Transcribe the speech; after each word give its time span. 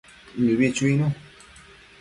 Mibi 0.41 0.67
chuinu 0.75 1.07